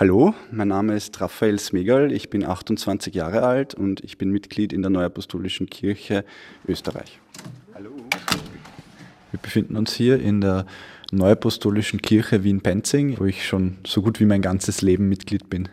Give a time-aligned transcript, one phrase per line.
[0.00, 4.72] Hallo, mein Name ist Raphael Smegal, ich bin 28 Jahre alt und ich bin Mitglied
[4.72, 6.24] in der Neuapostolischen Kirche
[6.68, 7.18] Österreich.
[7.74, 7.90] Hallo.
[9.32, 10.66] Wir befinden uns hier in der
[11.10, 15.68] Neuapostolischen Kirche Wien-Penzing, wo ich schon so gut wie mein ganzes Leben Mitglied bin.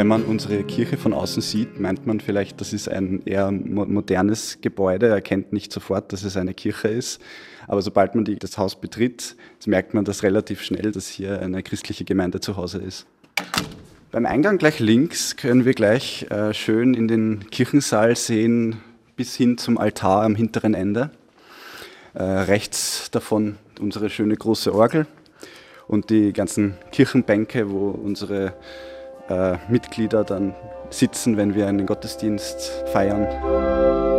[0.00, 4.58] Wenn man unsere Kirche von außen sieht, meint man vielleicht, das ist ein eher modernes
[4.62, 7.20] Gebäude, erkennt nicht sofort, dass es eine Kirche ist.
[7.70, 11.62] Aber sobald man die, das Haus betritt, merkt man das relativ schnell, dass hier eine
[11.62, 13.06] christliche Gemeinde zu Hause ist.
[14.10, 18.80] Beim Eingang gleich links können wir gleich äh, schön in den Kirchensaal sehen,
[19.14, 21.12] bis hin zum Altar am hinteren Ende.
[22.14, 25.06] Äh, rechts davon unsere schöne große Orgel
[25.86, 28.52] und die ganzen Kirchenbänke, wo unsere
[29.28, 30.56] äh, Mitglieder dann
[30.90, 34.09] sitzen, wenn wir einen Gottesdienst feiern.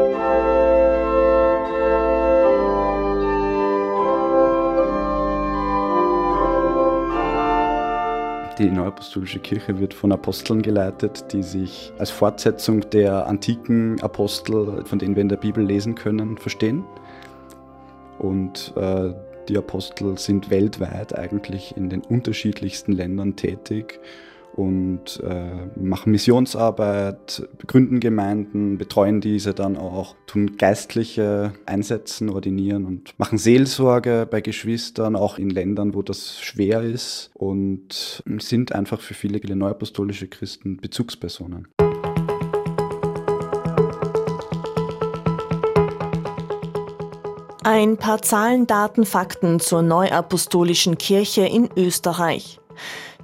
[8.61, 14.99] Die Neuapostolische Kirche wird von Aposteln geleitet, die sich als Fortsetzung der antiken Apostel, von
[14.99, 16.83] denen wir in der Bibel lesen können, verstehen.
[18.19, 19.15] Und äh,
[19.49, 23.99] die Apostel sind weltweit eigentlich in den unterschiedlichsten Ländern tätig
[24.55, 33.17] und äh, machen Missionsarbeit, gründen Gemeinden, betreuen diese dann auch, tun geistliche Einsätzen, ordinieren und
[33.17, 39.13] machen Seelsorge bei Geschwistern, auch in Ländern, wo das schwer ist und sind einfach für
[39.13, 41.67] viele neuapostolische Christen Bezugspersonen.
[47.63, 52.59] Ein paar Zahlen, Daten, Fakten zur Neuapostolischen Kirche in Österreich.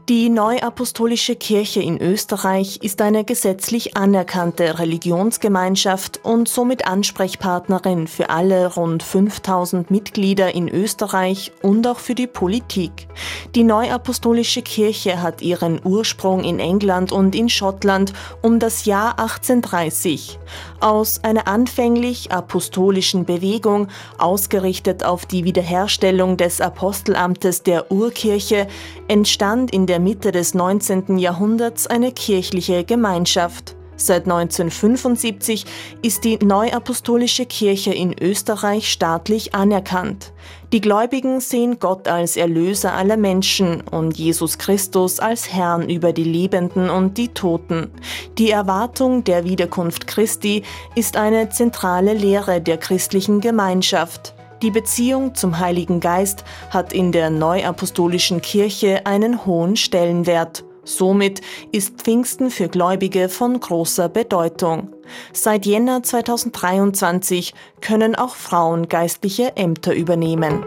[0.09, 8.73] Die Neuapostolische Kirche in Österreich ist eine gesetzlich anerkannte Religionsgemeinschaft und somit Ansprechpartnerin für alle
[8.73, 13.09] rund 5000 Mitglieder in Österreich und auch für die Politik.
[13.53, 20.39] Die Neuapostolische Kirche hat ihren Ursprung in England und in Schottland um das Jahr 1830.
[20.79, 28.67] Aus einer anfänglich apostolischen Bewegung, ausgerichtet auf die Wiederherstellung des Apostelamtes der Urkirche,
[29.09, 31.17] entstand in der der Mitte des 19.
[31.17, 33.75] Jahrhunderts eine kirchliche Gemeinschaft.
[33.95, 35.65] Seit 1975
[36.03, 40.33] ist die Neuapostolische Kirche in Österreich staatlich anerkannt.
[40.71, 46.25] Die Gläubigen sehen Gott als Erlöser aller Menschen und Jesus Christus als Herrn über die
[46.25, 47.89] Lebenden und die Toten.
[48.37, 50.61] Die Erwartung der Wiederkunft Christi
[50.93, 54.36] ist eine zentrale Lehre der christlichen Gemeinschaft.
[54.63, 60.65] Die Beziehung zum Heiligen Geist hat in der Neuapostolischen Kirche einen hohen Stellenwert.
[60.83, 61.41] Somit
[61.71, 64.89] ist Pfingsten für Gläubige von großer Bedeutung.
[65.31, 70.65] Seit Jänner 2023 können auch Frauen geistliche Ämter übernehmen.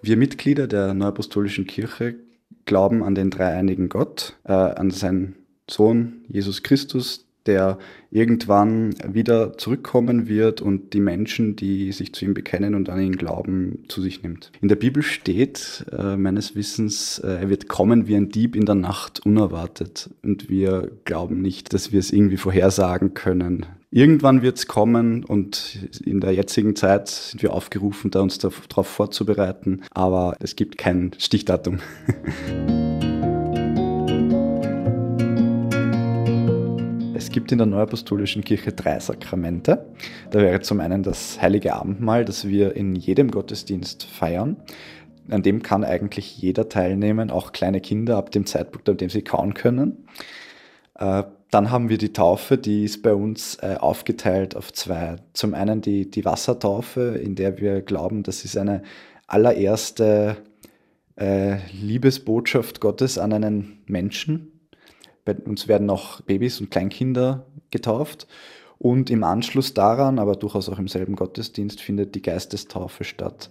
[0.00, 2.14] Wir Mitglieder der Neuapostolischen Kirche
[2.66, 5.34] glauben an den dreieinigen Gott, äh, an seinen
[5.68, 7.78] Sohn Jesus Christus, der
[8.10, 13.16] irgendwann wieder zurückkommen wird und die Menschen, die sich zu ihm bekennen und an ihn
[13.16, 14.52] glauben, zu sich nimmt.
[14.60, 18.66] In der Bibel steht äh, meines Wissens, äh, er wird kommen wie ein Dieb in
[18.66, 20.10] der Nacht, unerwartet.
[20.22, 23.66] Und wir glauben nicht, dass wir es irgendwie vorhersagen können.
[23.90, 28.86] Irgendwann wird es kommen und in der jetzigen Zeit sind wir aufgerufen, da uns darauf
[28.86, 31.78] vorzubereiten, aber es gibt kein Stichdatum.
[37.32, 39.86] gibt in der Neuapostolischen Kirche drei Sakramente.
[40.30, 44.56] Da wäre zum einen das Heilige Abendmahl, das wir in jedem Gottesdienst feiern.
[45.28, 49.22] An dem kann eigentlich jeder teilnehmen, auch kleine Kinder ab dem Zeitpunkt, an dem sie
[49.22, 50.06] kauen können.
[50.98, 55.16] Äh, dann haben wir die Taufe, die ist bei uns äh, aufgeteilt auf zwei.
[55.32, 58.82] Zum einen die, die Wassertaufe, in der wir glauben, das ist eine
[59.26, 60.36] allererste
[61.16, 64.51] äh, Liebesbotschaft Gottes an einen Menschen,
[65.24, 68.26] bei uns werden auch Babys und Kleinkinder getauft.
[68.78, 73.48] Und im Anschluss daran, aber durchaus auch im selben Gottesdienst, findet die Geistestaufe statt,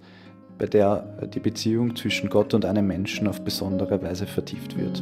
[0.58, 5.02] bei der die Beziehung zwischen Gott und einem Menschen auf besondere Weise vertieft wird.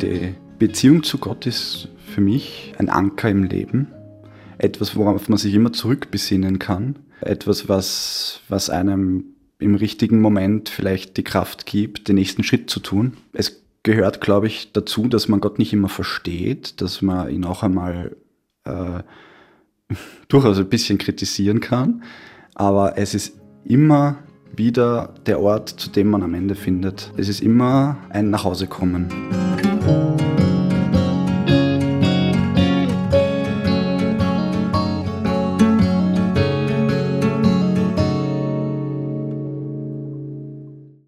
[0.00, 3.92] Die Beziehung zu Gott ist für mich ein Anker im Leben
[4.60, 9.24] etwas, worauf man sich immer zurückbesinnen kann, etwas, was, was einem
[9.58, 13.16] im richtigen Moment vielleicht die Kraft gibt, den nächsten Schritt zu tun.
[13.32, 17.62] Es gehört, glaube ich, dazu, dass man Gott nicht immer versteht, dass man ihn auch
[17.62, 18.16] einmal
[18.64, 19.02] äh,
[20.28, 22.02] durchaus ein bisschen kritisieren kann,
[22.54, 24.18] aber es ist immer
[24.54, 27.12] wieder der Ort, zu dem man am Ende findet.
[27.16, 29.08] Es ist immer ein Nachhausekommen.